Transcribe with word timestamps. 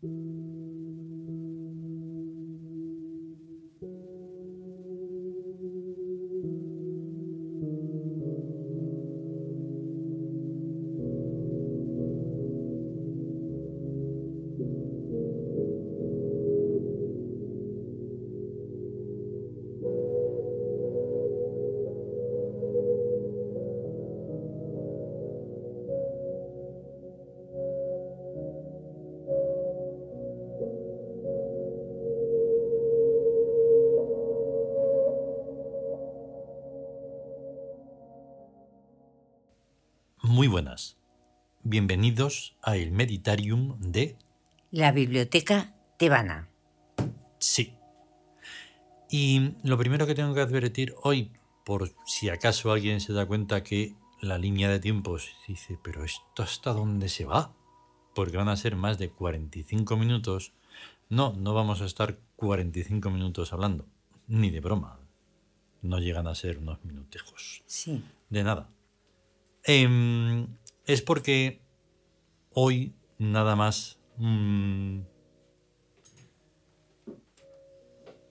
Muy 0.00 0.37
buenas. 40.58 40.96
Bienvenidos 41.62 42.56
a 42.62 42.76
el 42.76 42.90
Meditarium 42.90 43.78
de... 43.78 44.16
La 44.72 44.90
Biblioteca 44.90 45.72
Tebana. 45.98 46.48
Sí. 47.38 47.76
Y 49.08 49.52
lo 49.62 49.78
primero 49.78 50.04
que 50.04 50.16
tengo 50.16 50.34
que 50.34 50.40
advertir 50.40 50.96
hoy, 51.04 51.30
por 51.64 51.92
si 52.06 52.28
acaso 52.28 52.72
alguien 52.72 53.00
se 53.00 53.12
da 53.12 53.24
cuenta 53.24 53.62
que 53.62 53.94
la 54.20 54.36
línea 54.36 54.68
de 54.68 54.80
tiempos 54.80 55.30
dice, 55.46 55.78
pero 55.80 56.02
¿esto 56.02 56.42
hasta 56.42 56.72
dónde 56.72 57.08
se 57.08 57.24
va? 57.24 57.54
Porque 58.12 58.36
van 58.36 58.48
a 58.48 58.56
ser 58.56 58.74
más 58.74 58.98
de 58.98 59.10
45 59.10 59.96
minutos. 59.96 60.54
No, 61.08 61.34
no 61.34 61.54
vamos 61.54 61.82
a 61.82 61.84
estar 61.84 62.18
45 62.34 63.10
minutos 63.10 63.52
hablando, 63.52 63.86
ni 64.26 64.50
de 64.50 64.58
broma. 64.58 64.98
No 65.82 66.00
llegan 66.00 66.26
a 66.26 66.34
ser 66.34 66.58
unos 66.58 66.84
minutejos. 66.84 67.62
Sí. 67.66 68.02
De 68.28 68.42
nada. 68.42 68.68
Em, 69.70 70.46
es 70.86 71.02
porque 71.02 71.60
hoy 72.54 72.94
nada 73.18 73.54
más 73.54 73.98
mm, 74.16 75.00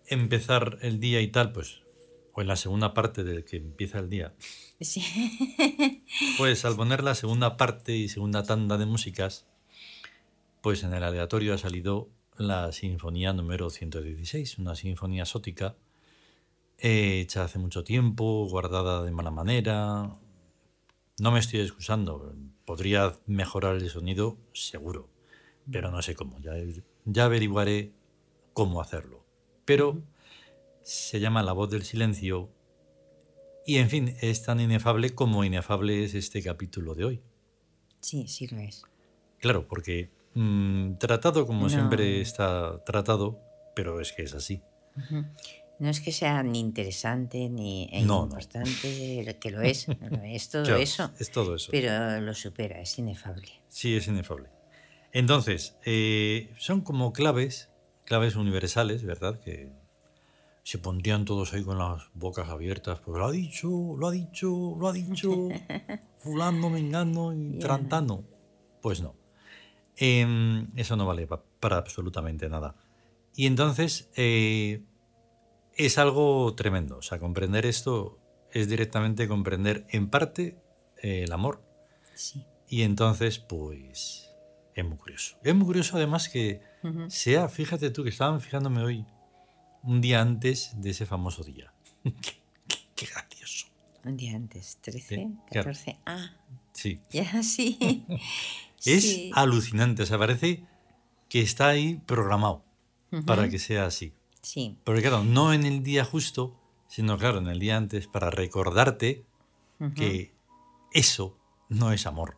empezar 0.07 0.79
el 0.81 0.99
día 0.99 1.21
y 1.21 1.27
tal, 1.27 1.51
pues, 1.51 1.83
o 2.33 2.41
en 2.41 2.47
la 2.47 2.55
segunda 2.55 2.95
parte 2.95 3.23
del 3.23 3.45
que 3.45 3.57
empieza 3.57 3.99
el 3.99 4.09
día, 4.09 4.33
Sí. 4.81 5.03
pues 6.39 6.65
al 6.65 6.75
poner 6.75 7.03
la 7.03 7.13
segunda 7.13 7.55
parte 7.55 7.95
y 7.95 8.09
segunda 8.09 8.41
tanda 8.41 8.79
de 8.79 8.87
músicas, 8.87 9.45
pues 10.63 10.81
en 10.83 10.93
el 10.95 11.03
aleatorio 11.03 11.53
ha 11.53 11.59
salido 11.59 12.09
la 12.39 12.71
sinfonía 12.71 13.31
número 13.31 13.69
116, 13.69 14.57
una 14.57 14.73
sinfonía 14.73 15.25
sótica 15.25 15.75
eh, 16.79 17.19
hecha 17.21 17.43
hace 17.43 17.59
mucho 17.59 17.83
tiempo, 17.83 18.47
guardada 18.49 19.03
de 19.03 19.11
mala 19.11 19.29
manera, 19.31 20.11
no 21.19 21.31
me 21.31 21.39
estoy 21.39 21.61
excusando, 21.61 22.35
podría 22.65 23.13
mejorar 23.25 23.75
el 23.77 23.89
sonido 23.89 24.37
seguro, 24.53 25.09
pero 25.71 25.91
no 25.91 26.01
sé 26.01 26.15
cómo, 26.15 26.39
ya, 26.39 26.53
ya 27.05 27.25
averiguaré 27.25 27.91
cómo 28.53 28.81
hacerlo. 28.81 29.23
Pero 29.65 30.01
se 30.83 31.19
llama 31.19 31.43
La 31.43 31.51
voz 31.53 31.69
del 31.69 31.83
silencio 31.83 32.49
y 33.65 33.77
en 33.77 33.89
fin, 33.89 34.15
es 34.21 34.43
tan 34.43 34.59
inefable 34.61 35.09
como 35.13 35.43
inefable 35.43 36.03
es 36.05 36.13
este 36.13 36.41
capítulo 36.41 36.95
de 36.95 37.03
hoy. 37.05 37.21
Sí, 37.99 38.27
sí 38.27 38.47
lo 38.47 38.59
es. 38.59 38.83
Claro, 39.39 39.67
porque 39.67 40.09
mm, 40.35 40.93
tratado 40.93 41.45
como 41.45 41.63
No. 41.63 41.69
siempre 41.69 42.21
está 42.21 42.81
tratado, 42.85 43.39
pero 43.75 43.99
es 43.99 44.13
que 44.13 44.23
es 44.23 44.33
así. 44.33 44.61
No 45.79 45.89
es 45.89 46.01
que 46.01 46.11
sea 46.11 46.41
ni 46.43 46.59
interesante 46.59 47.49
ni 47.49 47.87
e 47.91 48.01
No, 48.01 48.21
no. 48.21 48.23
importante, 48.25 49.37
que 49.39 49.51
lo 49.51 49.61
es, 49.71 49.87
lo 49.87 50.21
es 50.23 50.49
todo 50.49 50.63
Claro, 50.63 50.81
eso, 50.81 51.11
Es 51.19 51.29
todo 51.31 51.55
eso. 51.55 51.69
pero 51.71 52.19
lo 52.21 52.33
supera, 52.33 52.79
es 52.81 52.97
inefable. 52.97 53.51
Sí, 53.69 53.95
es 53.95 54.07
inefable. 54.07 54.49
Entonces, 55.11 55.77
eh, 55.85 56.53
son 56.57 56.81
como 56.81 57.13
claves, 57.13 57.69
claves 58.05 58.35
universales, 58.35 59.03
¿verdad? 59.03 59.39
Que 59.39 59.71
se 60.63 60.79
pondrían 60.79 61.25
todos 61.25 61.53
ahí 61.53 61.63
con 61.63 61.77
las 61.77 62.03
bocas 62.13 62.49
abiertas, 62.49 62.99
porque 62.99 63.19
lo 63.19 63.27
ha 63.27 63.31
dicho, 63.31 63.95
lo 63.97 64.07
ha 64.07 64.11
dicho, 64.11 64.75
lo 64.77 64.87
ha 64.89 64.93
dicho, 64.93 65.49
fulano, 66.17 66.69
mengano 66.69 67.33
y 67.33 67.53
Ya. 67.53 67.59
trantano. 67.59 68.23
Pues 68.81 69.01
no. 69.01 69.15
Em, 69.95 70.67
eso 70.75 70.95
no 70.95 71.05
vale 71.05 71.25
pa- 71.27 71.43
para 71.59 71.77
absolutamente 71.77 72.49
nada. 72.49 72.75
Y 73.35 73.45
entonces, 73.47 74.09
eh, 74.15 74.83
es 75.77 75.97
algo 75.97 76.53
tremendo. 76.55 76.97
O 76.97 77.01
sea, 77.01 77.19
comprender 77.19 77.65
esto 77.65 78.17
es 78.51 78.67
directamente 78.69 79.27
comprender 79.27 79.85
en 79.89 80.09
parte 80.09 80.57
eh, 81.01 81.23
el 81.23 81.31
amor. 81.31 81.63
Sí. 82.15 82.43
Y 82.67 82.81
entonces, 82.81 83.39
pues, 83.39 84.29
es 84.75 84.85
muy 84.85 84.97
curioso. 84.97 85.37
Es 85.43 85.55
muy 85.55 85.65
curioso 85.65 85.97
además 85.97 86.29
que 86.29 86.61
sea, 87.09 87.49
fíjate 87.49 87.89
tú, 87.91 88.03
que 88.03 88.09
estaban 88.09 88.39
fijándome 88.41 88.81
hoy, 88.81 89.05
un 89.83 90.01
día 90.01 90.21
antes 90.21 90.71
de 90.81 90.89
ese 90.91 91.05
famoso 91.05 91.43
día. 91.43 91.73
qué, 92.03 92.11
qué- 92.67 92.77
qué 92.95 93.05
gracioso. 93.05 93.67
Un 94.05 94.15
día 94.17 94.35
antes, 94.35 94.77
13, 94.81 94.99
Sí, 95.15 95.15
claro. 95.49 95.65
14. 95.71 95.99
Ah, 96.05 96.31
Sí. 96.73 97.01
ya 97.11 97.43
sí. 97.43 98.05
Es 98.85 99.03
Sí. 99.03 99.31
alucinante, 99.33 100.03
o 100.03 100.05
sea, 100.05 100.17
parece 100.19 100.63
que 101.29 101.41
está 101.41 101.67
ahí 101.69 101.95
programado 102.05 102.63
para 103.25 103.49
que 103.49 103.57
sea 103.59 103.85
así. 103.85 104.13
Sí. 104.41 104.77
Porque 104.83 105.01
claro, 105.01 105.23
no 105.23 105.53
en 105.53 105.65
el 105.65 105.83
día 105.83 106.05
justo, 106.05 106.55
sino 106.87 107.17
claro, 107.17 107.39
en 107.39 107.47
el 107.47 107.59
día 107.59 107.77
antes, 107.77 108.07
para 108.07 108.29
recordarte 108.29 109.25
que 109.95 110.33
eso 110.93 111.37
no 111.69 111.91
es 111.91 112.05
amor. 112.07 112.37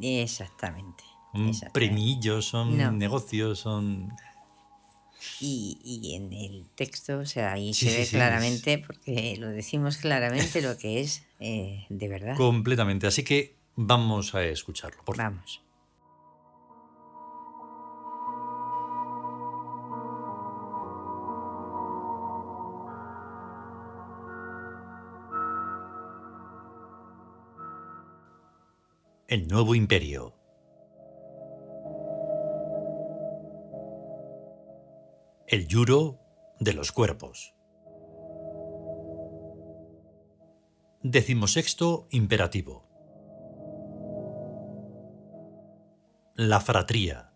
Exactamente. 0.00 1.04
Un 1.32 1.48
exactamente. 1.48 1.72
premillo, 1.72 2.42
son 2.42 2.76
No. 2.76 2.92
negocios, 2.92 3.58
son 3.60 4.12
Y, 5.40 5.78
y 5.82 6.14
en 6.16 6.32
el 6.32 6.66
texto, 6.74 7.18
o 7.18 7.24
sea, 7.26 7.52
ahí 7.54 7.72
Sí, 7.72 7.88
se 7.88 7.96
ve 7.98 8.04
sí, 8.04 8.16
claramente, 8.16 8.78
porque 8.78 9.36
lo 9.38 9.48
decimos 9.48 9.96
claramente 9.96 10.60
lo 10.60 10.76
que 10.76 11.00
es 11.00 11.24
eh, 11.40 11.86
de 11.88 12.08
verdad. 12.08 12.36
completamente. 12.36 13.06
Así 13.06 13.24
que 13.24 13.56
vamos 13.74 14.34
a 14.34 14.44
escucharlo. 14.44 15.02
Por. 15.04 15.16
Vamos. 15.16 15.62
El 29.34 29.48
nuevo 29.48 29.74
imperio. 29.74 30.32
El 35.48 35.66
yuro 35.66 36.20
de 36.60 36.72
los 36.72 36.92
cuerpos. 36.92 37.52
Decimosexto 41.02 42.06
imperativo. 42.12 42.86
La 46.36 46.60
fratría. 46.60 47.32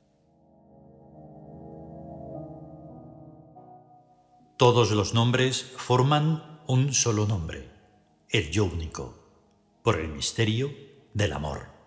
Todos 4.57 4.93
los 4.93 5.15
nombres 5.15 5.65
forman 5.65 6.61
un 6.69 6.95
solo 6.95 7.27
nombre, 7.27 7.69
el 8.29 8.53
yo 8.53 8.67
único, 8.67 9.19
por 9.83 9.99
el 9.99 10.11
misterio 10.11 10.71
del 11.13 11.33
amor. 11.33 11.78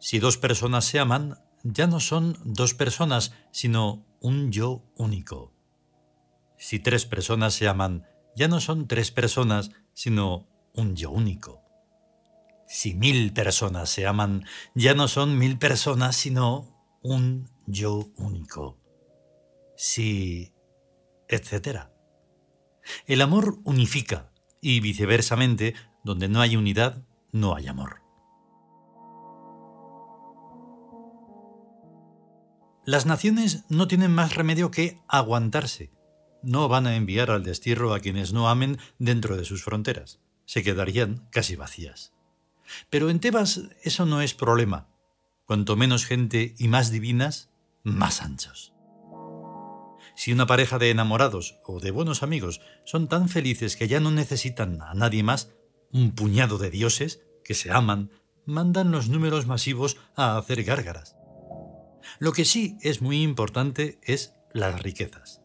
Si 0.00 0.18
dos 0.18 0.38
personas 0.38 0.86
se 0.86 0.98
aman, 0.98 1.38
ya 1.62 1.86
no 1.86 2.00
son 2.00 2.38
dos 2.42 2.72
personas, 2.72 3.34
sino 3.52 4.06
un 4.20 4.50
yo 4.50 4.82
único. 4.96 5.52
Si 6.56 6.78
tres 6.78 7.04
personas 7.04 7.52
se 7.54 7.68
aman, 7.68 8.06
ya 8.34 8.48
no 8.48 8.60
son 8.60 8.88
tres 8.88 9.10
personas, 9.10 9.70
sino 9.92 10.48
un 10.74 10.96
yo 10.96 11.10
único. 11.10 11.62
Si 12.66 12.94
mil 12.94 13.34
personas 13.34 13.90
se 13.90 14.06
aman, 14.06 14.46
ya 14.74 14.94
no 14.94 15.06
son 15.06 15.36
mil 15.36 15.58
personas, 15.58 16.16
sino 16.16 16.98
un 17.02 17.50
yo 17.66 18.10
único. 18.16 18.78
Si... 19.76 20.54
etcétera. 21.28 21.92
El 23.06 23.20
amor 23.20 23.58
unifica 23.64 24.32
y 24.62 24.80
viceversamente, 24.80 25.74
donde 26.04 26.28
no 26.28 26.40
hay 26.40 26.56
unidad, 26.56 27.04
no 27.32 27.54
hay 27.54 27.66
amor. 27.66 28.00
Las 32.90 33.06
naciones 33.06 33.62
no 33.68 33.86
tienen 33.86 34.10
más 34.10 34.34
remedio 34.34 34.72
que 34.72 34.98
aguantarse. 35.06 35.92
No 36.42 36.66
van 36.66 36.88
a 36.88 36.96
enviar 36.96 37.30
al 37.30 37.44
destierro 37.44 37.94
a 37.94 38.00
quienes 38.00 38.32
no 38.32 38.48
amen 38.48 38.78
dentro 38.98 39.36
de 39.36 39.44
sus 39.44 39.62
fronteras. 39.62 40.18
Se 40.44 40.64
quedarían 40.64 41.28
casi 41.30 41.54
vacías. 41.54 42.12
Pero 42.90 43.08
en 43.08 43.20
Tebas 43.20 43.60
eso 43.84 44.06
no 44.06 44.22
es 44.22 44.34
problema. 44.34 44.88
Cuanto 45.44 45.76
menos 45.76 46.04
gente 46.04 46.56
y 46.58 46.66
más 46.66 46.90
divinas, 46.90 47.52
más 47.84 48.22
anchos. 48.22 48.74
Si 50.16 50.32
una 50.32 50.48
pareja 50.48 50.80
de 50.80 50.90
enamorados 50.90 51.60
o 51.64 51.78
de 51.78 51.92
buenos 51.92 52.24
amigos 52.24 52.60
son 52.84 53.06
tan 53.06 53.28
felices 53.28 53.76
que 53.76 53.86
ya 53.86 54.00
no 54.00 54.10
necesitan 54.10 54.82
a 54.82 54.94
nadie 54.94 55.22
más, 55.22 55.52
un 55.92 56.10
puñado 56.10 56.58
de 56.58 56.70
dioses 56.70 57.22
que 57.44 57.54
se 57.54 57.70
aman, 57.70 58.10
mandan 58.46 58.90
los 58.90 59.08
números 59.08 59.46
masivos 59.46 59.96
a 60.16 60.36
hacer 60.36 60.64
gárgaras. 60.64 61.19
Lo 62.18 62.32
que 62.32 62.44
sí 62.44 62.76
es 62.80 63.02
muy 63.02 63.22
importante 63.22 63.98
es 64.02 64.34
las 64.52 64.82
riquezas. 64.82 65.40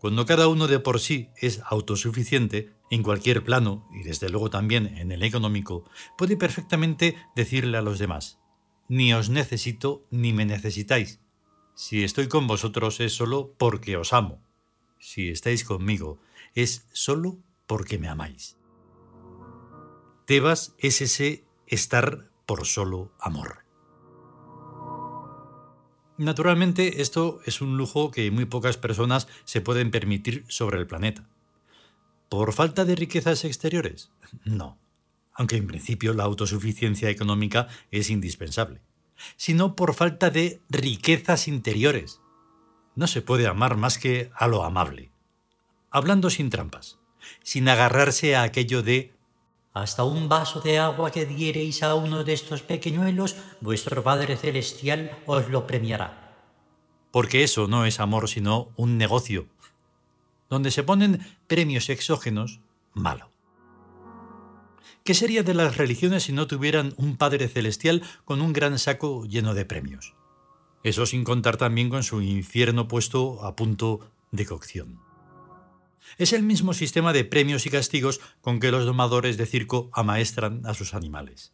Cuando 0.00 0.24
cada 0.24 0.48
uno 0.48 0.66
de 0.66 0.80
por 0.80 0.98
sí 0.98 1.30
es 1.36 1.60
autosuficiente, 1.66 2.72
en 2.90 3.02
cualquier 3.02 3.44
plano, 3.44 3.86
y 3.92 4.02
desde 4.02 4.30
luego 4.30 4.50
también 4.50 4.86
en 4.98 5.12
el 5.12 5.22
económico, 5.22 5.84
puede 6.16 6.36
perfectamente 6.36 7.16
decirle 7.36 7.76
a 7.76 7.82
los 7.82 7.98
demás, 7.98 8.38
ni 8.88 9.12
os 9.12 9.28
necesito 9.28 10.06
ni 10.10 10.32
me 10.32 10.44
necesitáis. 10.44 11.20
Si 11.74 12.02
estoy 12.02 12.28
con 12.28 12.46
vosotros 12.46 12.98
es 13.00 13.12
solo 13.12 13.54
porque 13.56 13.96
os 13.96 14.12
amo. 14.12 14.42
Si 14.98 15.28
estáis 15.28 15.64
conmigo 15.64 16.20
es 16.54 16.86
solo 16.92 17.38
porque 17.66 17.98
me 17.98 18.08
amáis. 18.08 18.56
Tebas 20.26 20.74
es 20.78 21.00
ese 21.00 21.44
estar 21.66 22.30
por 22.46 22.66
solo 22.66 23.12
amor. 23.20 23.69
Naturalmente, 26.20 27.00
esto 27.00 27.40
es 27.46 27.62
un 27.62 27.78
lujo 27.78 28.10
que 28.10 28.30
muy 28.30 28.44
pocas 28.44 28.76
personas 28.76 29.26
se 29.44 29.62
pueden 29.62 29.90
permitir 29.90 30.44
sobre 30.48 30.78
el 30.78 30.86
planeta. 30.86 31.26
¿Por 32.28 32.52
falta 32.52 32.84
de 32.84 32.94
riquezas 32.94 33.46
exteriores? 33.46 34.10
No, 34.44 34.76
aunque 35.32 35.56
en 35.56 35.66
principio 35.66 36.12
la 36.12 36.24
autosuficiencia 36.24 37.08
económica 37.08 37.68
es 37.90 38.10
indispensable, 38.10 38.82
sino 39.38 39.74
por 39.74 39.94
falta 39.94 40.28
de 40.28 40.60
riquezas 40.68 41.48
interiores. 41.48 42.20
No 42.96 43.06
se 43.06 43.22
puede 43.22 43.46
amar 43.46 43.78
más 43.78 43.96
que 43.96 44.30
a 44.34 44.46
lo 44.46 44.62
amable. 44.62 45.10
Hablando 45.90 46.28
sin 46.28 46.50
trampas, 46.50 46.98
sin 47.42 47.66
agarrarse 47.66 48.36
a 48.36 48.42
aquello 48.42 48.82
de 48.82 49.14
hasta 49.72 50.04
un 50.04 50.28
vaso 50.28 50.60
de 50.60 50.78
agua 50.78 51.10
que 51.10 51.26
diereis 51.26 51.82
a 51.82 51.94
uno 51.94 52.24
de 52.24 52.32
estos 52.32 52.62
pequeñuelos, 52.62 53.36
vuestro 53.60 54.02
Padre 54.02 54.36
Celestial 54.36 55.10
os 55.26 55.48
lo 55.48 55.66
premiará. 55.66 56.34
Porque 57.10 57.42
eso 57.42 57.68
no 57.68 57.84
es 57.86 58.00
amor, 58.00 58.28
sino 58.28 58.68
un 58.76 58.98
negocio, 58.98 59.46
donde 60.48 60.70
se 60.70 60.82
ponen 60.82 61.26
premios 61.46 61.88
exógenos, 61.88 62.60
malo. 62.92 63.30
¿Qué 65.04 65.14
sería 65.14 65.42
de 65.42 65.54
las 65.54 65.76
religiones 65.76 66.24
si 66.24 66.32
no 66.32 66.46
tuvieran 66.46 66.92
un 66.96 67.16
Padre 67.16 67.48
Celestial 67.48 68.02
con 68.24 68.40
un 68.40 68.52
gran 68.52 68.78
saco 68.78 69.24
lleno 69.24 69.54
de 69.54 69.64
premios? 69.64 70.14
Eso 70.82 71.06
sin 71.06 71.24
contar 71.24 71.56
también 71.56 71.90
con 71.90 72.02
su 72.02 72.22
infierno 72.22 72.88
puesto 72.88 73.44
a 73.44 73.56
punto 73.56 74.00
de 74.30 74.46
cocción. 74.46 75.09
Es 76.18 76.32
el 76.32 76.42
mismo 76.42 76.74
sistema 76.74 77.12
de 77.12 77.24
premios 77.24 77.66
y 77.66 77.70
castigos 77.70 78.20
con 78.40 78.60
que 78.60 78.70
los 78.70 78.86
domadores 78.86 79.36
de 79.36 79.46
circo 79.46 79.90
amaestran 79.92 80.66
a 80.66 80.74
sus 80.74 80.94
animales. 80.94 81.52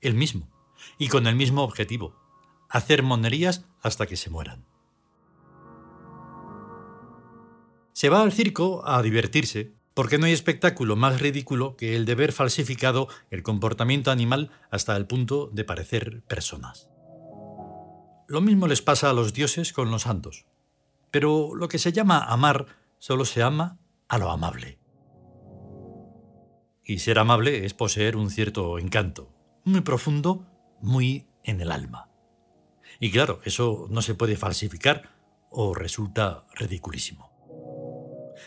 El 0.00 0.14
mismo, 0.14 0.50
y 0.98 1.08
con 1.08 1.26
el 1.26 1.36
mismo 1.36 1.62
objetivo, 1.62 2.16
hacer 2.68 3.02
monerías 3.02 3.66
hasta 3.82 4.06
que 4.06 4.16
se 4.16 4.30
mueran. 4.30 4.64
Se 7.92 8.08
va 8.08 8.22
al 8.22 8.32
circo 8.32 8.82
a 8.86 9.02
divertirse, 9.02 9.72
porque 9.94 10.18
no 10.18 10.26
hay 10.26 10.32
espectáculo 10.32 10.96
más 10.96 11.20
ridículo 11.20 11.76
que 11.76 11.94
el 11.94 12.04
de 12.04 12.16
ver 12.16 12.32
falsificado 12.32 13.08
el 13.30 13.44
comportamiento 13.44 14.10
animal 14.10 14.50
hasta 14.70 14.96
el 14.96 15.06
punto 15.06 15.48
de 15.52 15.64
parecer 15.64 16.22
personas. 16.26 16.88
Lo 18.26 18.40
mismo 18.40 18.66
les 18.66 18.82
pasa 18.82 19.10
a 19.10 19.12
los 19.12 19.32
dioses 19.32 19.72
con 19.72 19.90
los 19.90 20.02
santos. 20.02 20.46
Pero 21.10 21.54
lo 21.54 21.68
que 21.68 21.78
se 21.78 21.92
llama 21.92 22.18
amar 22.18 22.66
solo 22.98 23.24
se 23.24 23.42
ama 23.42 23.78
a 24.08 24.18
lo 24.18 24.30
amable. 24.30 24.78
Y 26.84 26.98
ser 26.98 27.18
amable 27.18 27.64
es 27.64 27.74
poseer 27.74 28.16
un 28.16 28.30
cierto 28.30 28.78
encanto, 28.78 29.32
muy 29.64 29.80
profundo, 29.80 30.46
muy 30.80 31.28
en 31.42 31.60
el 31.60 31.72
alma. 31.72 32.10
Y 33.00 33.10
claro, 33.10 33.40
eso 33.44 33.86
no 33.90 34.02
se 34.02 34.14
puede 34.14 34.36
falsificar 34.36 35.10
o 35.50 35.74
resulta 35.74 36.44
ridiculísimo. 36.54 37.30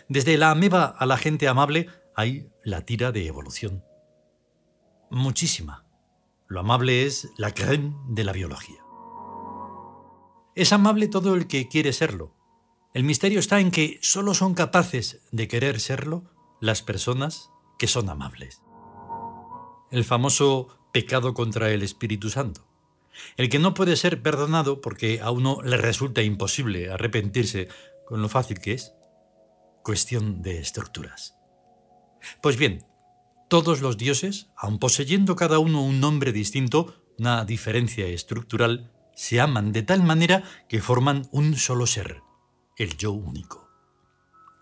Desde 0.07 0.37
la 0.37 0.51
ameba 0.51 0.85
a 0.85 1.05
la 1.05 1.17
gente 1.17 1.47
amable 1.47 1.87
hay 2.15 2.49
la 2.63 2.81
tira 2.81 3.11
de 3.11 3.27
evolución. 3.27 3.83
Muchísima. 5.09 5.85
Lo 6.47 6.59
amable 6.59 7.05
es 7.05 7.29
la 7.37 7.53
creme 7.53 7.95
de 8.09 8.23
la 8.23 8.31
biología. 8.31 8.81
Es 10.55 10.73
amable 10.73 11.07
todo 11.07 11.35
el 11.35 11.47
que 11.47 11.67
quiere 11.67 11.93
serlo, 11.93 12.35
el 12.97 13.03
misterio 13.03 13.37
está 13.37 13.59
en 13.59 13.69
que 13.69 13.99
solo 14.01 14.33
son 14.33 14.55
capaces 14.55 15.21
de 15.31 15.47
querer 15.47 15.79
serlo 15.79 16.23
las 16.59 16.81
personas 16.81 17.51
que 17.77 17.85
son 17.85 18.09
amables. 18.09 18.63
El 19.91 20.03
famoso 20.03 20.69
pecado 20.91 21.35
contra 21.35 21.69
el 21.69 21.83
Espíritu 21.83 22.31
Santo. 22.31 22.67
El 23.35 23.49
que 23.49 23.59
no 23.59 23.75
puede 23.75 23.97
ser 23.97 24.23
perdonado 24.23 24.81
porque 24.81 25.21
a 25.21 25.29
uno 25.29 25.61
le 25.61 25.77
resulta 25.77 26.23
imposible 26.23 26.89
arrepentirse 26.89 27.67
con 28.07 28.23
lo 28.23 28.29
fácil 28.29 28.57
que 28.57 28.73
es. 28.73 28.93
Cuestión 29.83 30.41
de 30.41 30.57
estructuras. 30.57 31.35
Pues 32.41 32.57
bien, 32.57 32.83
todos 33.47 33.81
los 33.81 33.99
dioses, 33.99 34.49
aun 34.57 34.79
poseyendo 34.79 35.35
cada 35.35 35.59
uno 35.59 35.83
un 35.83 35.99
nombre 35.99 36.31
distinto, 36.31 36.95
una 37.19 37.45
diferencia 37.45 38.07
estructural, 38.07 38.91
se 39.13 39.39
aman 39.39 39.71
de 39.71 39.83
tal 39.83 40.01
manera 40.01 40.41
que 40.67 40.81
forman 40.81 41.27
un 41.31 41.57
solo 41.57 41.85
ser, 41.85 42.23
el 42.77 42.95
yo 42.95 43.11
único. 43.11 43.69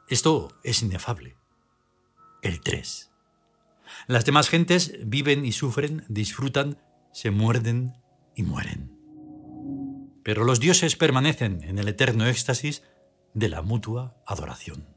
Esto 0.08 0.54
es 0.64 0.82
inefable. 0.82 1.36
El 2.42 2.62
tres. 2.62 3.12
Las 4.08 4.26
demás 4.26 4.50
gentes 4.50 4.94
viven 5.06 5.46
y 5.46 5.52
sufren, 5.52 6.06
disfrutan, 6.08 6.82
se 7.12 7.30
muerden 7.30 7.94
y 8.36 8.44
mueren. 8.44 8.92
Pero 10.24 10.44
los 10.44 10.60
dioses 10.60 10.96
permanecen 10.96 11.64
en 11.64 11.78
el 11.78 11.88
eterno 11.88 12.26
éxtasis 12.26 12.84
de 13.34 13.50
la 13.50 13.62
mutua 13.62 14.16
adoración. 14.26 14.88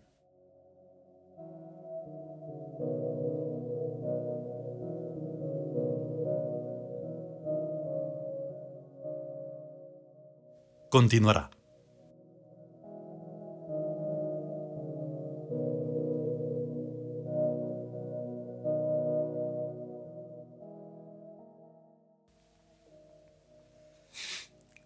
Continuará. 10.91 11.58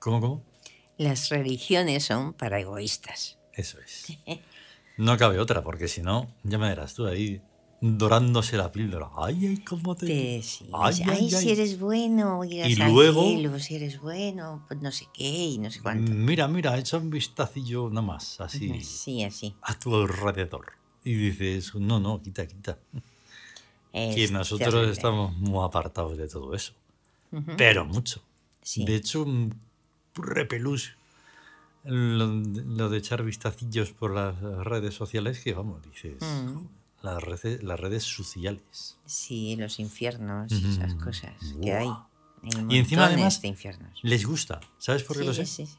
¿Cómo, 0.02 0.21
cómo? 0.21 0.42
Las 0.99 1.28
religiones 1.28 2.04
son 2.04 2.32
para 2.32 2.59
egoístas. 2.59 3.38
Eso 3.52 3.78
es. 3.80 4.18
No 4.97 5.16
cabe 5.16 5.38
otra, 5.38 5.62
porque 5.62 5.87
si 5.87 6.02
no, 6.02 6.35
ya 6.42 6.59
me 6.59 6.68
verás 6.68 6.94
tú 6.94 7.06
ahí 7.06 7.40
dorándose 7.80 8.56
la 8.56 8.73
píldora. 8.73 9.11
Ay, 9.16 9.47
ay, 9.47 9.59
cómo 9.59 9.94
te. 9.94 10.42
ay, 10.73 11.30
si 11.30 11.50
eres 11.50 11.78
bueno, 11.78 12.44
irás 12.44 12.68
y 12.68 12.75
luego, 12.76 13.59
si 13.61 13.76
eres 13.76 14.00
bueno, 14.00 14.64
pues 14.66 14.80
no 14.82 14.90
sé 14.90 15.06
qué 15.14 15.25
y 15.25 15.59
no 15.59 15.71
sé 15.71 15.80
cuánto. 15.80 16.11
Mira, 16.11 16.49
mira, 16.49 16.76
echa 16.78 16.97
un 16.97 17.09
vistacillo 17.09 17.88
nada 17.88 18.02
más, 18.02 18.40
así. 18.40 18.80
Sí, 18.80 19.23
así. 19.23 19.54
A 19.62 19.78
tu 19.78 19.94
alrededor. 19.94 20.73
Y 21.04 21.14
dices, 21.14 21.76
no, 21.76 22.00
no, 22.00 22.21
quita, 22.21 22.47
quita. 22.47 22.76
que 23.92 24.28
nosotros 24.32 24.90
estamos 24.90 25.37
muy 25.37 25.64
apartados 25.64 26.16
de 26.16 26.26
todo 26.26 26.54
eso. 26.54 26.73
Pero 27.56 27.85
mucho. 27.85 28.21
De 28.76 28.97
hecho, 28.97 29.26
repelús 30.14 30.95
lo, 31.85 32.88
de 32.90 32.99
echar 32.99 33.23
vistacillos 33.25 33.92
por 33.92 34.12
las 34.12 34.40
redes 34.40 34.95
sociales 34.95 35.40
que, 35.40 35.52
vamos, 35.52 35.83
dices, 35.83 36.16
mm. 36.21 36.59
las, 37.02 37.23
redes, 37.23 37.62
las 37.62 37.81
redes 37.81 38.04
sociales. 38.04 38.99
Sí, 39.04 39.57
los 39.57 39.78
infiernos, 39.78 40.52
esas 40.52 40.95
cosas 40.95 41.35
que 41.61 41.73
hay. 41.73 41.90
y 42.69 42.78
encima 42.78 43.07
además 43.07 43.40
les 44.02 44.25
gusta. 44.25 44.61
¿Sabes 44.78 45.02
por 45.02 45.19
qué 45.19 45.25
lo 45.25 45.35
sé? 45.35 45.47
Sí, 45.47 45.66
sí. 45.66 45.78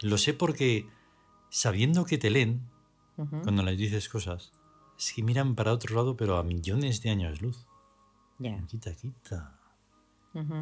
Lo 0.00 0.18
sé 0.18 0.34
porque 0.34 0.86
sabiendo 1.50 2.04
que 2.04 2.18
te 2.18 2.30
leen, 2.30 2.62
cuando 3.16 3.62
les 3.62 3.78
dices 3.78 4.08
cosas, 4.08 4.52
es 4.98 5.12
que 5.12 5.22
miran 5.22 5.54
para 5.54 5.72
otro 5.72 5.94
lado, 5.94 6.16
pero 6.16 6.38
a 6.38 6.42
millones 6.42 7.02
de 7.02 7.10
años 7.10 7.40
luz. 7.42 7.66
Ya. 8.38 8.64
Quita, 8.66 8.94
quita. 8.94 9.58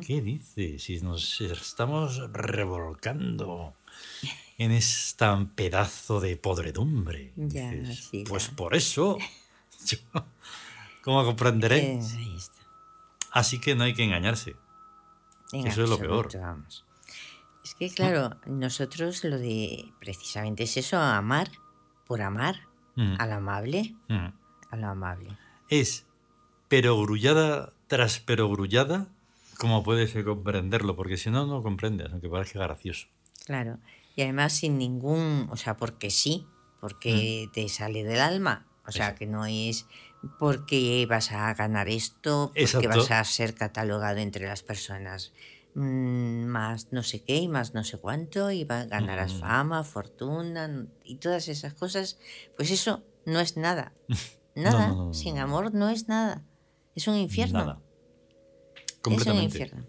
¿Qué 0.06 0.20
dices? 0.20 0.82
Si 0.82 1.00
nos 1.00 1.40
estamos 1.40 2.18
revolcando 2.32 3.74
en 4.58 4.72
este 4.72 5.26
pedazo 5.54 6.20
de 6.20 6.36
podredumbre. 6.36 7.32
pues 8.28 8.48
por 8.48 8.74
eso, 8.74 9.18
¿cómo 11.02 11.24
comprenderé? 11.24 12.00
Así 13.32 13.60
que 13.60 13.74
no 13.74 13.84
hay 13.84 13.94
que 13.94 14.04
engañarse. 14.04 14.56
Eso 15.52 15.84
es 15.84 15.88
lo 15.88 15.98
peor. 15.98 16.28
Es 17.64 17.74
que, 17.74 17.90
claro, 17.90 18.36
nosotros 18.46 19.24
lo 19.24 19.38
de 19.38 19.92
precisamente 20.00 20.64
es 20.64 20.76
eso, 20.76 20.98
amar 20.98 21.50
por 22.06 22.22
amar 22.22 22.68
al 22.96 23.32
amable. 23.32 23.94
A 24.08 24.76
lo 24.76 24.88
amable. 24.88 25.36
Es 25.68 26.06
perogrullada 26.68 27.72
tras 27.86 28.20
perogrullada, 28.20 29.08
como 29.60 29.82
puedes 29.82 30.12
comprenderlo, 30.24 30.96
porque 30.96 31.18
si 31.18 31.30
no, 31.30 31.46
no 31.46 31.62
comprendes, 31.62 32.08
aunque 32.10 32.30
parezca 32.30 32.60
gracioso. 32.60 33.08
Claro, 33.44 33.78
y 34.16 34.22
además 34.22 34.54
sin 34.54 34.78
ningún, 34.78 35.48
o 35.50 35.56
sea, 35.56 35.76
porque 35.76 36.10
sí, 36.10 36.46
porque 36.80 37.48
te 37.52 37.68
sale 37.68 38.02
del 38.02 38.20
alma, 38.20 38.66
o 38.86 38.90
sea, 38.90 39.14
que 39.14 39.26
no 39.26 39.44
es 39.44 39.86
porque 40.38 41.06
vas 41.08 41.30
a 41.32 41.52
ganar 41.54 41.88
esto, 41.90 42.52
porque 42.72 42.88
vas 42.88 43.10
a 43.10 43.22
ser 43.24 43.54
catalogado 43.54 44.18
entre 44.18 44.46
las 44.46 44.62
personas 44.62 45.32
mm, 45.74 46.44
más 46.44 46.88
no 46.90 47.02
sé 47.02 47.22
qué 47.22 47.36
y 47.36 47.48
más 47.48 47.74
no 47.74 47.84
sé 47.84 47.98
cuánto, 47.98 48.50
y 48.50 48.64
ganarás 48.64 49.34
fama, 49.34 49.84
fortuna 49.84 50.86
y 51.04 51.16
todas 51.16 51.48
esas 51.48 51.74
cosas, 51.74 52.18
pues 52.56 52.70
eso 52.70 53.04
no 53.26 53.40
es 53.40 53.56
nada. 53.56 53.92
Nada, 54.56 55.14
sin 55.14 55.38
amor 55.38 55.72
no 55.72 55.88
es 55.88 56.08
nada. 56.08 56.42
Es 56.96 57.06
un 57.06 57.14
infierno. 57.14 57.60
Nada. 57.60 57.80
Es 59.04 59.26
un 59.26 59.42
infierno. 59.42 59.86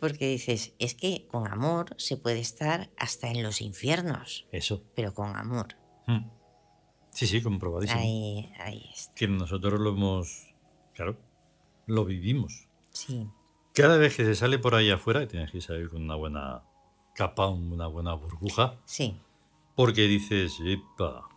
Porque 0.00 0.28
dices, 0.28 0.74
es 0.78 0.94
que 0.94 1.28
con 1.28 1.46
amor 1.46 1.94
se 1.96 2.16
puede 2.16 2.40
estar 2.40 2.90
hasta 2.96 3.28
en 3.28 3.42
los 3.42 3.60
infiernos. 3.60 4.48
Eso. 4.50 4.82
Pero 4.96 5.14
con 5.14 5.36
amor. 5.36 5.76
Mm. 6.08 6.28
Sí, 7.10 7.26
sí, 7.26 7.40
comprobadísimo. 7.40 8.00
Ahí, 8.00 8.52
ahí 8.58 8.90
está. 8.92 9.14
Que 9.14 9.28
nosotros 9.28 9.78
lo 9.78 9.90
hemos. 9.90 10.54
Claro, 10.94 11.16
lo 11.86 12.04
vivimos. 12.04 12.66
Sí. 12.90 13.28
Cada 13.74 13.96
vez 13.96 14.16
que 14.16 14.24
se 14.24 14.34
sale 14.34 14.58
por 14.58 14.74
ahí 14.74 14.90
afuera, 14.90 15.26
tienes 15.28 15.52
que 15.52 15.60
salir 15.60 15.88
con 15.88 16.02
una 16.02 16.16
buena 16.16 16.62
capa, 17.14 17.48
una 17.48 17.86
buena 17.86 18.14
burbuja. 18.14 18.80
Sí. 18.84 19.20
Porque 19.76 20.02
dices, 20.02 20.58
epa, 20.64 21.28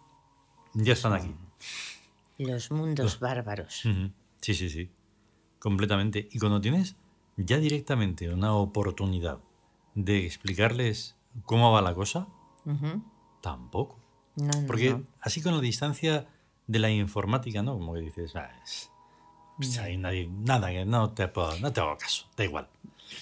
ya 0.74 0.94
están 0.94 1.14
aquí. 1.14 1.36
Los 2.38 2.72
mundos 2.72 3.20
bárbaros. 3.20 3.84
Sí, 4.42 4.54
sí, 4.54 4.70
sí. 4.70 4.90
Completamente. 5.60 6.28
Y 6.32 6.40
cuando 6.40 6.62
tienes 6.62 6.96
ya 7.38 7.58
directamente 7.58 8.34
una 8.34 8.54
oportunidad 8.54 9.40
de 9.94 10.26
explicarles 10.26 11.16
cómo 11.44 11.72
va 11.72 11.82
la 11.82 11.94
cosa, 11.94 12.28
tampoco. 13.42 14.00
Porque 14.68 15.02
así 15.22 15.42
con 15.42 15.56
la 15.56 15.62
distancia 15.62 16.28
de 16.68 16.80
la 16.80 16.90
informática, 16.90 17.64
¿no? 17.64 17.74
Como 17.74 17.94
que 17.94 18.02
dices, 18.02 18.36
ah, 18.36 18.52
pues 19.58 19.78
hay 19.78 19.98
nadie, 19.98 20.28
nada, 20.28 20.70
que 20.70 20.86
no 20.86 21.12
te, 21.12 21.28
puedo, 21.28 21.58
no 21.60 21.72
te 21.72 21.80
hago 21.80 21.98
caso, 21.98 22.28
da 22.36 22.44
igual. 22.44 22.70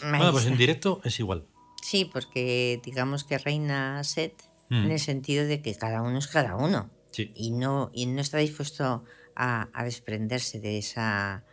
Bueno, 0.02 0.32
pues 0.32 0.46
en 0.46 0.58
directo 0.58 1.02
es 1.04 1.20
igual. 1.20 1.46
Sí, 1.82 2.06
porque 2.06 2.82
digamos 2.84 3.24
que 3.24 3.38
reina 3.38 4.04
Set 4.04 4.50
en 4.70 4.90
el 4.90 5.00
sentido 5.00 5.46
de 5.46 5.62
que 5.62 5.76
cada 5.76 6.02
uno 6.02 6.18
es 6.18 6.28
cada 6.28 6.56
uno. 6.56 6.90
Y, 7.36 7.52
no, 7.52 7.92
y 7.94 8.08
no 8.08 8.22
está 8.22 8.40
dispuesto 8.40 9.04
a, 9.36 9.84
desprenderse 9.84 10.60
de, 10.60 10.80
esa, 10.80 11.44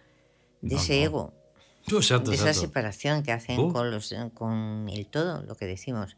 de 0.61 0.77
ese 0.77 1.03
ego. 1.03 1.33
de 1.87 2.35
esa 2.35 2.55
separación 2.55 3.23
que 3.23 3.33
hacen 3.33 3.59
uh. 3.59 3.73
con, 3.73 3.91
los, 3.91 4.15
con 4.35 4.89
el 4.89 5.07
todo, 5.07 5.43
lo 5.43 5.57
que 5.57 5.67
decimos. 5.67 6.17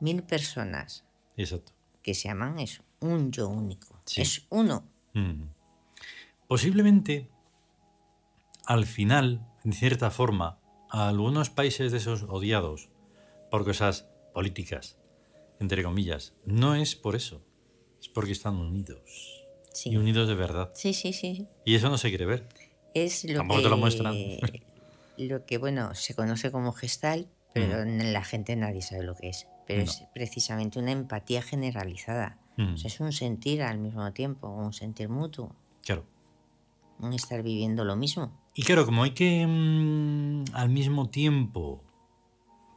Mil 0.00 0.22
personas 0.22 1.04
Exacto. 1.36 1.72
que 2.02 2.14
se 2.14 2.28
llaman 2.28 2.58
eso, 2.58 2.82
un 3.00 3.32
yo 3.32 3.48
único. 3.48 4.00
Es 4.16 4.46
uno. 4.50 4.84
Posiblemente, 6.46 7.30
al 8.66 8.84
final, 8.84 9.46
en 9.64 9.72
cierta 9.72 10.10
forma, 10.10 10.58
a 10.90 11.08
algunos 11.08 11.48
países 11.48 11.90
de 11.90 11.98
esos 11.98 12.24
odiados 12.24 12.90
por 13.50 13.64
cosas 13.64 14.08
políticas, 14.34 14.98
entre 15.58 15.82
comillas, 15.82 16.34
no 16.44 16.74
es 16.74 16.94
por 16.96 17.16
eso 17.16 17.42
es 18.02 18.08
porque 18.08 18.32
están 18.32 18.56
unidos. 18.56 19.44
Y 19.84 19.96
unidos 19.96 20.28
de 20.28 20.34
verdad. 20.34 20.72
Sí, 20.74 20.92
sí, 20.92 21.12
sí. 21.12 21.46
Y 21.64 21.76
eso 21.76 21.88
no 21.88 21.96
se 21.96 22.10
quiere 22.10 22.26
ver. 22.26 22.48
Es 22.94 23.24
lo 23.24 23.38
Tampoco 23.38 23.58
que, 23.58 23.64
te 23.64 23.70
lo 23.70 23.76
muestran. 23.76 24.14
lo 25.16 25.44
que, 25.46 25.58
bueno, 25.58 25.94
se 25.94 26.14
conoce 26.14 26.50
como 26.50 26.72
gestal, 26.72 27.28
pero 27.52 27.84
mm. 27.84 28.12
la 28.12 28.24
gente 28.24 28.56
nadie 28.56 28.82
sabe 28.82 29.02
lo 29.02 29.14
que 29.14 29.28
es. 29.28 29.46
Pero 29.66 29.82
es 29.82 30.04
precisamente 30.14 30.78
una 30.78 30.92
empatía 30.92 31.42
generalizada. 31.42 32.38
Mm. 32.56 32.74
es 32.74 33.00
un 33.00 33.12
sentir 33.12 33.62
al 33.62 33.78
mismo 33.78 34.12
tiempo, 34.12 34.48
un 34.48 34.72
sentir 34.72 35.08
mutuo. 35.08 35.54
Claro. 35.84 36.04
Un 36.98 37.14
estar 37.14 37.42
viviendo 37.42 37.84
lo 37.84 37.96
mismo. 37.96 38.32
Y 38.54 38.62
claro, 38.62 38.84
como 38.84 39.04
hay 39.04 39.12
que 39.12 39.46
mm, 39.46 40.54
al 40.54 40.68
mismo 40.68 41.08
tiempo, 41.08 41.82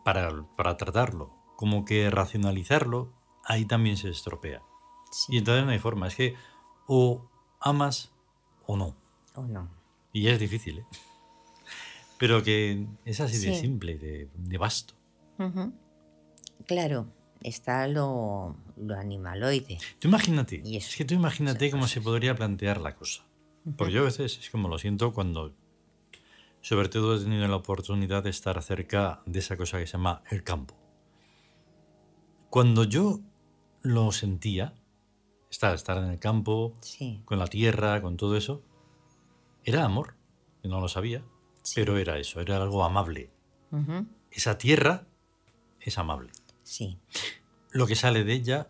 para, 0.03 0.45
para 0.55 0.77
tratarlo, 0.77 1.34
como 1.55 1.84
que 1.84 2.10
racionalizarlo, 2.10 3.12
ahí 3.43 3.65
también 3.65 3.98
se 3.98 4.10
estropea. 4.10 4.62
Y 5.29 5.38
entonces 5.38 5.65
no 5.65 5.72
hay 5.72 5.79
forma, 5.79 6.07
es 6.07 6.15
que 6.15 6.36
o 6.88 7.25
amas 7.60 8.12
o 8.65 8.77
no. 8.77 8.95
O 9.36 9.43
no. 9.43 9.69
Y 10.15 10.29
es 10.29 10.39
difícil, 10.39 10.79
¿eh? 10.79 10.86
Pero 12.17 12.41
que 12.41 12.88
es 13.03 13.19
así 13.19 13.45
de 13.45 13.53
simple, 13.53 13.98
de, 13.98 14.29
de 14.34 14.57
vasto. 14.57 14.93
Claro, 16.65 17.07
está 17.41 17.86
lo, 17.89 18.55
lo, 18.77 18.95
animaloide. 18.95 19.77
Tú 20.00 20.07
imagínate, 20.07 20.62
es 20.63 20.95
que 20.95 21.03
tú 21.03 21.15
imagínate 21.15 21.69
cómo 21.69 21.86
se 21.89 22.00
podría 22.00 22.34
plantear 22.34 22.79
la 22.79 22.95
cosa. 22.95 23.25
Porque 23.75 23.91
yo 23.91 24.03
a 24.03 24.05
veces 24.05 24.39
es 24.39 24.50
como 24.50 24.69
lo 24.69 24.77
siento 24.77 25.12
cuando, 25.12 25.53
sobre 26.62 26.88
todo 26.88 27.17
he 27.17 27.19
tenido 27.19 27.45
la 27.50 27.57
oportunidad 27.57 28.24
de 28.24 28.29
estar 28.29 28.63
cerca 28.63 29.19
de 29.25 29.39
esa 29.39 29.57
cosa 29.57 29.79
que 29.79 29.86
se 29.86 29.98
llama 29.98 30.24
el 30.31 30.45
campo. 30.45 30.77
Cuando 32.50 32.86
yo 32.86 33.19
lo 33.81 34.13
sentía, 34.13 34.75
estar, 35.50 35.77
en 35.98 36.12
el 36.12 36.19
campo, 36.19 36.77
con 37.25 37.38
la 37.38 37.48
tierra, 37.48 38.01
con 38.01 38.15
todo 38.15 38.38
eso, 38.38 38.63
era 39.65 39.84
amor. 39.84 40.15
No 40.63 40.79
lo 40.79 40.88
sabía, 40.88 41.24
pero 41.75 41.98
era 41.98 42.17
eso, 42.17 42.39
era 42.39 42.57
algo 42.57 42.84
amable. 42.84 43.29
Esa 44.31 44.57
tierra 44.57 45.05
es 45.81 45.98
amable. 45.98 46.31
Sí. 46.63 46.98
Lo 47.72 47.86
que 47.86 47.95
sale 47.95 48.24
de 48.24 48.34
ella, 48.34 48.67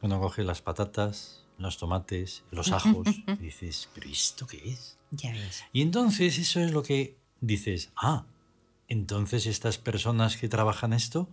uno 0.00 0.20
coge 0.20 0.44
las 0.44 0.62
patatas, 0.62 1.44
los 1.58 1.76
tomates, 1.78 2.44
los 2.50 2.70
ajos, 2.72 3.08
y 3.26 3.36
dices, 3.36 3.88
¿pero 3.94 4.08
esto 4.08 4.46
qué 4.46 4.70
es? 4.70 4.98
Ya 5.10 5.32
ves. 5.32 5.64
Y 5.72 5.82
entonces 5.82 6.38
eso 6.38 6.60
es 6.60 6.72
lo 6.72 6.82
que 6.82 7.18
dices, 7.40 7.92
ah, 7.96 8.26
entonces 8.88 9.46
estas 9.46 9.78
personas 9.78 10.36
que 10.36 10.48
trabajan 10.48 10.92
esto 10.92 11.28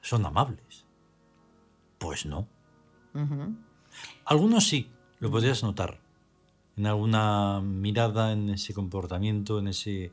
son 0.00 0.26
amables. 0.26 0.84
Pues 1.98 2.26
no. 2.26 2.48
Algunos 4.24 4.66
sí, 4.66 4.90
lo 5.20 5.30
podrías 5.30 5.62
notar. 5.62 6.00
En 6.76 6.86
alguna 6.86 7.60
mirada, 7.60 8.32
en 8.32 8.50
ese 8.50 8.72
comportamiento, 8.72 9.58
en 9.58 9.68
ese 9.68 10.12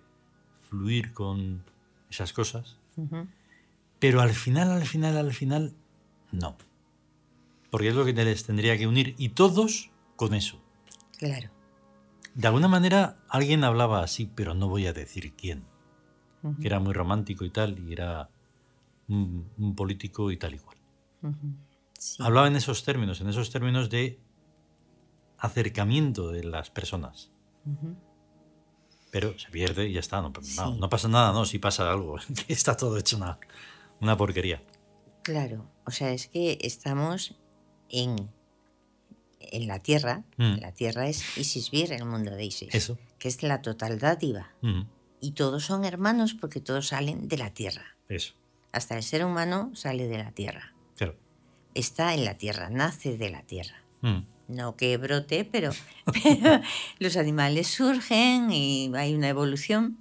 fluir 0.69 1.13
con 1.13 1.63
esas 2.09 2.33
cosas. 2.33 2.77
Pero 3.99 4.21
al 4.21 4.31
final, 4.31 4.71
al 4.71 4.85
final, 4.85 5.17
al 5.17 5.33
final, 5.33 5.73
no. 6.31 6.57
Porque 7.69 7.89
es 7.89 7.95
lo 7.95 8.05
que 8.05 8.13
les 8.13 8.45
tendría 8.45 8.77
que 8.77 8.87
unir 8.87 9.15
y 9.17 9.29
todos 9.29 9.91
con 10.15 10.33
eso. 10.33 10.61
Claro. 11.17 11.49
De 12.33 12.47
alguna 12.47 12.67
manera 12.67 13.17
alguien 13.29 13.63
hablaba 13.63 14.03
así, 14.03 14.29
pero 14.33 14.53
no 14.53 14.67
voy 14.67 14.87
a 14.87 14.93
decir 14.93 15.33
quién. 15.33 15.63
Que 16.61 16.67
era 16.67 16.79
muy 16.79 16.93
romántico 16.93 17.43
y 17.43 17.49
tal, 17.49 17.77
y 17.79 17.91
era 17.91 18.29
un, 19.09 19.73
político 19.75 20.31
y 20.31 20.37
tal 20.37 20.55
igual. 20.55 20.77
Hablaba 22.19 22.47
en 22.47 22.55
esos 22.55 22.85
términos, 22.85 23.19
en 23.19 23.27
esos 23.27 23.51
términos 23.51 23.89
de 23.89 24.19
acercamiento 25.39 26.31
de 26.31 26.43
las 26.43 26.69
personas. 26.69 27.31
Pero 29.12 29.38
se 29.38 29.50
pierde 29.50 29.88
y 29.88 29.93
ya 29.93 30.00
está. 30.00 30.22
No, 30.22 30.89
pasa 30.89 31.08
nada, 31.08 31.34
no, 31.34 31.46
si 31.46 31.60
pasa 31.60 31.91
algo. 31.91 32.17
está 32.48 32.75
todo 32.75 32.98
hecho 32.98 33.17
una, 33.17 33.39
una 34.01 34.17
porquería. 34.17 34.62
Claro, 35.24 35.69
o 35.86 35.91
sea, 35.91 36.12
es 36.12 36.27
que 36.27 36.58
estamos 36.62 37.36
en, 37.89 38.29
en 39.39 39.67
la 39.67 39.79
Tierra. 39.79 40.24
Mm. 40.38 40.60
La 40.60 40.72
Tierra 40.72 41.08
es 41.08 41.38
Isisbir, 41.38 41.91
el 41.91 42.05
mundo 42.05 42.31
de 42.31 42.46
Isis. 42.46 42.74
Eso. 42.74 42.98
Que 43.17 43.27
es 43.27 43.43
la 43.43 43.62
total 43.62 44.00
dádiva. 44.00 44.53
Y 45.22 45.31
todos 45.31 45.65
son 45.65 45.86
hermanos 45.86 46.34
porque 46.34 46.62
todos 46.62 46.88
salen 46.88 47.27
de 47.27 47.38
la 47.38 47.53
Tierra. 47.53 47.98
Eso. 48.08 48.34
Hasta 48.72 48.96
el 48.96 49.03
ser 49.03 49.25
humano 49.25 49.72
sale 49.74 50.08
de 50.08 50.17
la 50.17 50.31
Tierra 50.31 50.74
está 51.74 52.13
en 52.13 52.25
la 52.25 52.38
tierra, 52.38 52.69
nace 52.69 53.17
de 53.17 53.29
la 53.29 53.43
tierra. 53.43 53.84
Mm. 54.01 54.19
No 54.50 54.75
que 54.75 54.98
brote, 54.98 55.46
pero, 55.51 55.72
los 56.98 57.15
animales 57.15 57.68
surgen 57.68 58.51
y 58.51 58.91
hay 58.96 59.13
una 59.13 59.29
evolución 59.29 59.98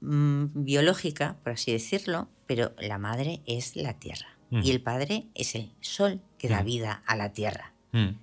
mm, 0.00 0.46
biológica, 0.54 1.36
por 1.44 1.52
así 1.52 1.70
decirlo, 1.70 2.28
pero 2.46 2.72
la 2.78 2.98
madre 2.98 3.42
es 3.46 3.76
la 3.76 3.94
tierra 4.00 4.36
mm. 4.50 4.62
y 4.64 4.70
el 4.70 4.80
padre 4.80 5.26
es 5.34 5.54
el 5.54 5.70
sol 5.80 6.20
que 6.38 6.48
da 6.48 6.62
vida 6.62 7.02
a 7.06 7.14
la 7.14 7.32
tierra. 7.32 7.72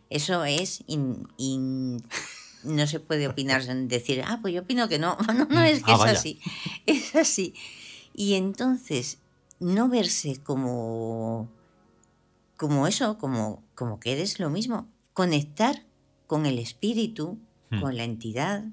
Eso 0.10 0.44
es 0.44 0.84
no 2.64 2.88
se 2.88 3.00
puede 3.00 3.28
opinar, 3.28 3.64
decir, 3.64 4.22
ah, 4.26 4.40
pues 4.42 4.54
yo 4.54 4.62
opino 4.62 4.90
que 4.90 5.00
no. 5.00 5.18
No, 5.34 5.46
no, 5.46 5.64
es 5.64 5.84
que 5.84 5.92
ah, 5.92 5.96
es 5.96 6.18
así. 6.18 6.40
Es 6.86 7.16
así. 7.16 7.54
Y 8.14 8.34
entonces, 8.34 9.20
no 9.60 9.88
verse 9.88 10.42
como, 10.44 11.50
como 12.62 12.86
eso, 12.86 13.18
como, 13.18 13.64
como 13.74 14.00
que 14.00 14.12
eres 14.12 14.40
lo 14.40 14.52
mismo. 14.52 14.88
Conectar 15.14 15.84
con 16.28 16.46
el 16.46 16.60
espíritu, 16.60 17.40
hmm. 17.72 17.82
con 17.82 17.98
la 17.98 18.04
entidad 18.04 18.66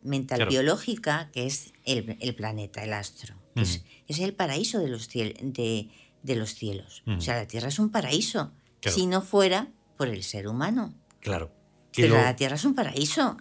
mental 0.00 0.48
biológica 0.48 1.28
que 1.34 1.44
es 1.44 1.74
el, 1.84 2.34
planeta, 2.34 2.82
el 2.82 2.94
astro. 2.94 3.34
Hmm. 3.54 3.60
Es, 3.60 4.18
el 4.20 4.32
paraíso 4.32 4.78
de 4.78 4.88
los, 4.88 5.10
de, 5.10 5.90
los 6.22 6.54
cielos. 6.54 7.02
O 7.06 7.10
hmm. 7.10 7.20
sea, 7.20 7.36
la 7.36 7.46
Tierra 7.46 7.68
es 7.68 7.78
un 7.78 7.90
paraíso. 7.90 8.52
Si 8.80 9.06
no 9.06 9.20
fuera 9.20 9.68
por 9.98 10.08
el 10.08 10.22
ser 10.22 10.48
humano. 10.48 10.94
Claro. 11.20 11.52
Pero 11.94 12.14
la 12.14 12.36
Tierra 12.36 12.54
es 12.54 12.64
un 12.64 12.74
paraíso. 12.74 13.36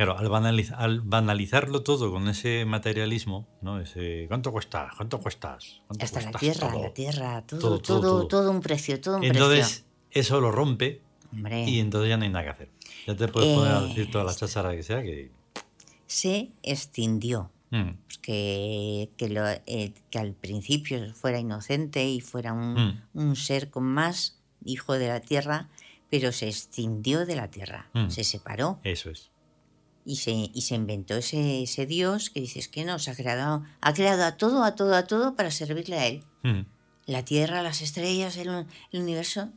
Claro, 0.00 0.16
al, 0.16 1.00
banalizarlo 1.02 1.82
todo 1.82 2.10
con 2.10 2.26
ese 2.28 2.64
materialismo, 2.64 3.46
¿no? 3.60 3.78
Ese, 3.80 4.24
¿cuánto 4.28 4.50
cuesta? 4.50 4.88
¿Cuánto 4.96 5.20
cuestas? 5.20 5.82
Hasta 6.00 6.22
la 6.22 6.30
tierra, 6.32 6.74
la 6.74 6.94
tierra, 6.94 7.44
todo 7.46 7.82
todo, 7.82 8.26
todo, 8.26 8.50
un 8.50 8.62
precio, 8.62 8.98
todo 8.98 9.18
un 9.18 9.24
entonces, 9.24 9.84
eso 10.10 10.40
lo 10.40 10.52
rompe 10.52 11.02
y 11.66 11.80
entonces 11.80 12.08
ya 12.08 12.16
no 12.16 12.22
hay 12.24 12.30
nada 12.30 12.44
que 12.44 12.50
hacer. 12.50 12.70
Ya 13.06 13.14
te 13.14 13.28
puedes 13.28 13.54
poner 13.54 13.72
a 13.72 13.80
decir 13.82 14.10
toda 14.10 14.24
la 14.24 14.32
eh, 14.32 14.36
cháchara 14.36 14.74
que 14.74 14.82
sea 14.82 15.02
que... 15.02 15.30
Se 16.06 16.50
extinguió. 16.62 17.50
Mm. 17.68 17.90
Pues 18.06 18.18
que, 18.22 19.10
que, 19.18 19.28
lo, 19.28 19.46
eh, 19.46 19.92
que, 20.08 20.18
al 20.18 20.32
principio 20.32 21.12
fuera 21.12 21.38
inocente 21.38 22.08
y 22.08 22.22
fuera 22.22 22.54
un, 22.54 22.72
mm. 22.72 23.02
un 23.12 23.36
ser 23.36 23.68
con 23.68 23.84
más 23.84 24.40
hijo 24.64 24.94
de 24.94 25.08
la 25.08 25.20
tierra, 25.20 25.68
pero 26.08 26.32
se 26.32 26.48
extinguió 26.48 27.26
de 27.26 27.36
la 27.36 27.50
tierra, 27.50 27.90
mm. 27.92 28.08
se 28.08 28.24
separó. 28.24 28.80
Eso 28.82 29.10
es. 29.10 29.30
Y 30.04 30.16
se, 30.16 30.30
y 30.30 30.62
se 30.62 30.74
inventó 30.74 31.16
ese, 31.16 31.62
ese 31.62 31.86
Dios 31.86 32.30
que 32.30 32.40
dices 32.40 32.68
que 32.68 32.84
no, 32.84 32.98
se 32.98 33.10
ha 33.10 33.14
creado, 33.14 33.64
ha 33.80 33.94
creado 33.94 34.24
a 34.24 34.36
todo, 34.36 34.64
a 34.64 34.74
todo, 34.74 34.94
a 34.94 35.06
todo 35.06 35.36
para 35.36 35.50
servirle 35.50 35.98
a 35.98 36.06
Él. 36.06 36.24
Mm. 36.42 36.60
La 37.06 37.24
tierra, 37.24 37.62
las 37.62 37.82
estrellas, 37.82 38.36
el, 38.36 38.66
universo. 38.92 39.50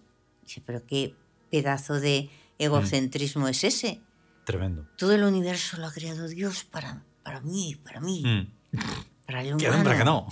Dice, 0.43 0.61
pero 0.65 0.85
qué 0.85 1.15
pedazo 1.49 1.99
de 1.99 2.29
egocentrismo 2.59 3.47
es 3.47 3.63
ese. 3.63 4.01
Tremendo. 4.43 4.87
Todo 4.97 5.13
el 5.13 5.23
universo 5.23 5.77
lo 5.77 5.87
ha 5.87 5.91
creado 5.93 6.27
Dios 6.27 6.65
para, 6.65 7.03
para 7.23 7.39
mí, 7.41 7.75
para 7.83 8.01
mí. 8.01 8.23
Mm. 8.25 8.77
Para 9.25 9.41
el 9.41 9.53
humano. 9.55 9.97
Que 9.97 10.03
no. 10.03 10.27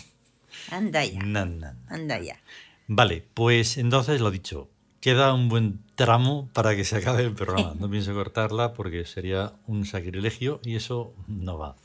Anda 0.70 1.06
ya. 1.06 1.20
Anda 1.22 2.20
ya. 2.20 2.40
Vale, 2.88 3.26
pues 3.34 3.78
entonces 3.78 4.20
lo 4.20 4.32
dicho, 4.32 4.70
queda 5.02 5.34
un 5.34 5.50
buen 5.50 5.84
tramo 5.96 6.48
para 6.54 6.76
que 6.76 6.86
se 6.86 6.96
acabe 6.96 7.24
el 7.24 7.34
programa. 7.34 7.74
No 7.78 7.90
pienso 7.90 8.14
cortarla 8.14 8.74
porque 8.74 9.06
sería 9.06 9.52
un 9.68 9.86
sacrilegio 9.86 10.62
y 10.64 10.76
eso 10.76 11.14
no 11.28 11.58
va 11.58 11.76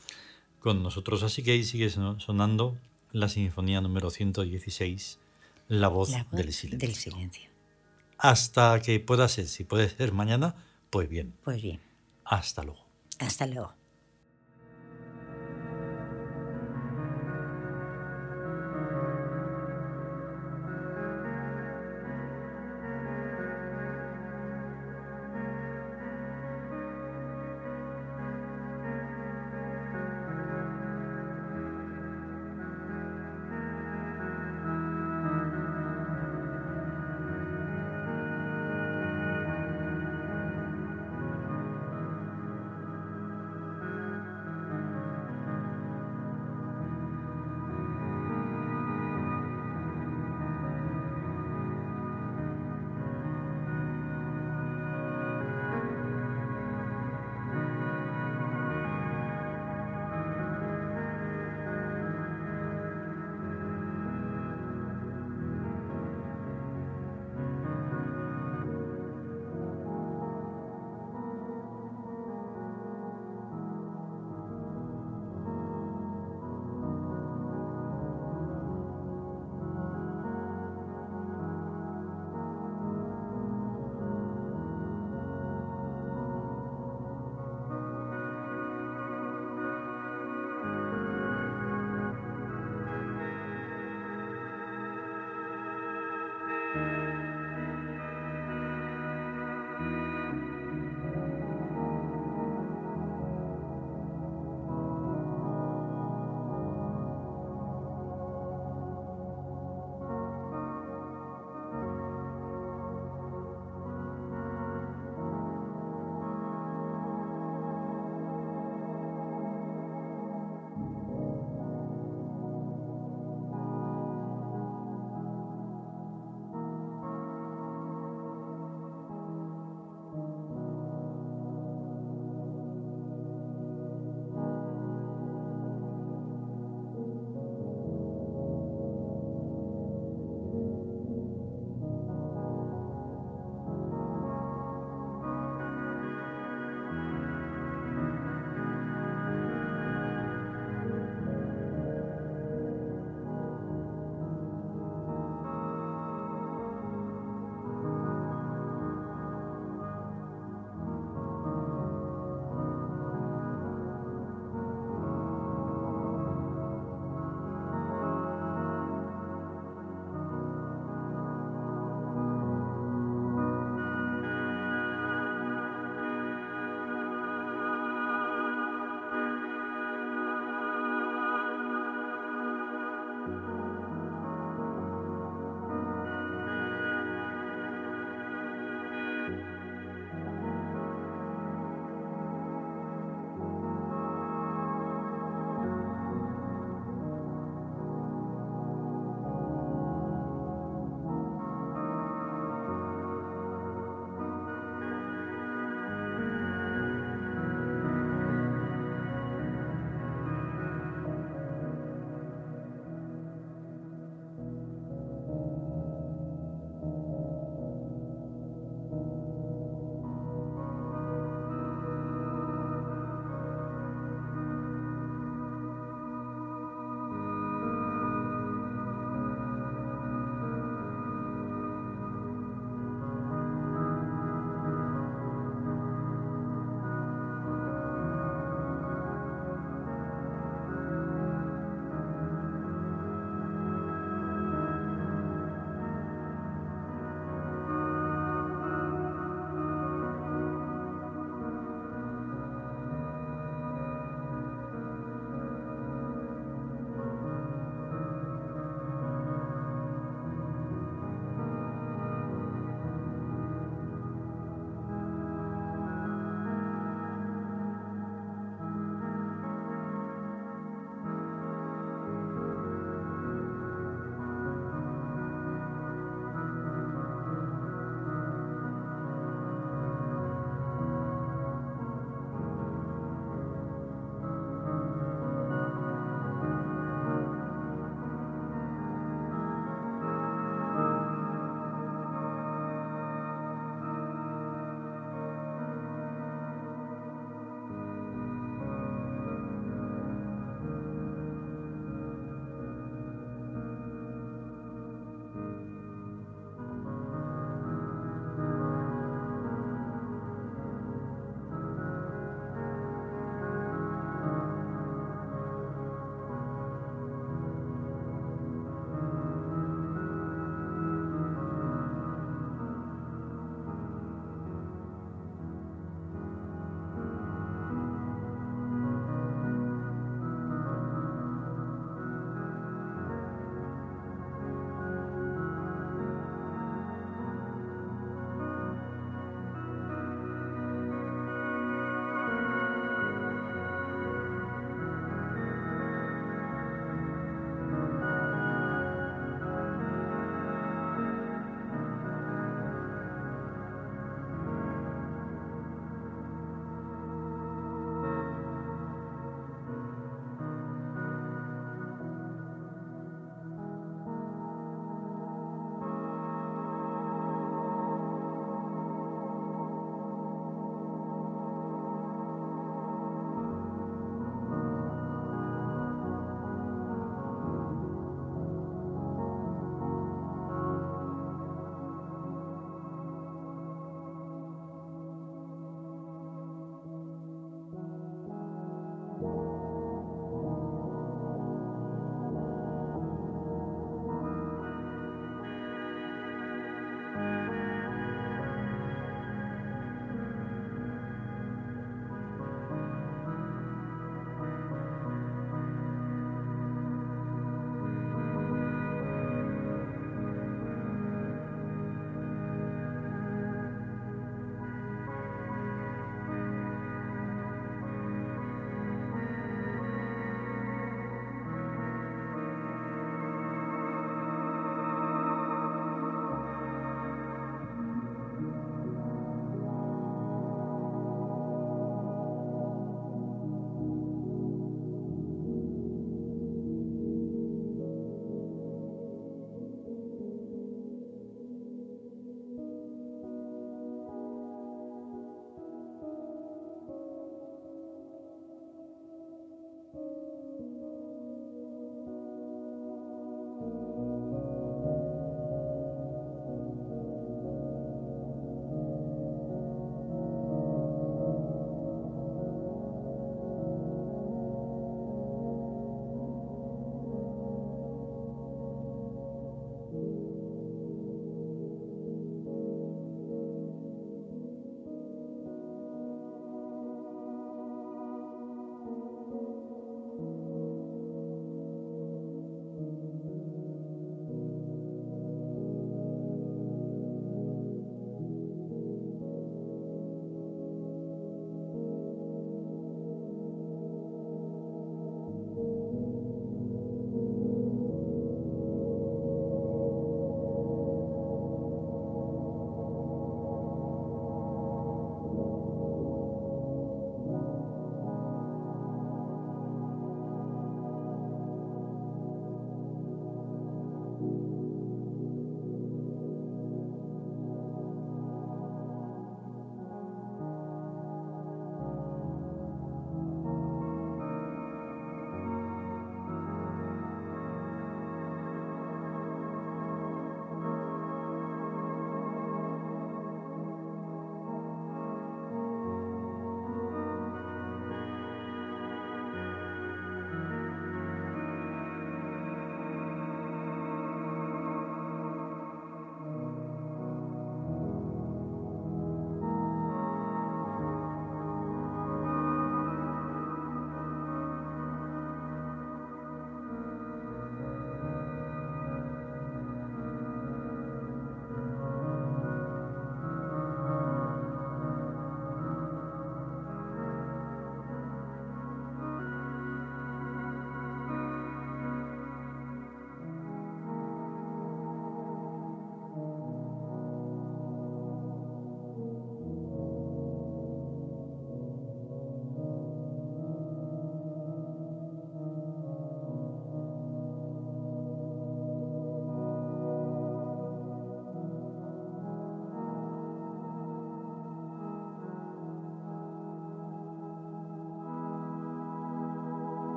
con 0.59 0.83
nosotros. 0.83 1.23
Así 1.23 1.43
que 1.43 1.51
ahí 1.51 1.63
sigue 1.63 1.89
sonando 1.89 2.77
la 3.11 3.27
sinfonía 3.27 3.81
número 3.81 4.11
116, 4.11 5.19
La 5.67 5.87
voz, 5.87 6.11
del, 6.31 6.53
silencio. 6.53 6.87
del 6.87 6.95
silencio. 6.95 7.49
Hasta 8.17 8.81
que 8.81 8.99
pueda 8.99 9.27
ser, 9.27 9.47
si 9.47 9.63
puede 9.63 9.89
ser 9.89 10.13
mañana, 10.13 10.55
pues 10.89 11.09
bien. 11.09 11.33
Pues 11.43 11.61
bien. 11.61 11.81
Hasta 12.23 12.63
luego. 12.63 12.85
Hasta 13.19 13.47
luego. 13.47 13.73